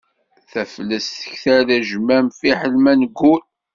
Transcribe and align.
Taflest 0.51 1.11
tektal 1.19 1.67
ajmam 1.77 2.27
fiḥel 2.39 2.73
ma 2.83 2.93
neggul. 2.99 3.41